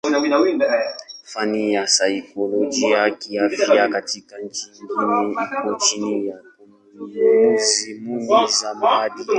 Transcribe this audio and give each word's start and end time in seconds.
Fani 1.23 1.73
ya 1.73 1.87
saikolojia 1.87 3.09
kiafya 3.11 3.87
katika 3.89 4.37
nchi 4.37 4.67
nyingi 4.71 5.31
iko 5.31 5.75
chini 5.75 6.27
ya 6.27 6.37
kanuni 6.37 8.47
za 8.47 8.73
maadili. 8.73 9.29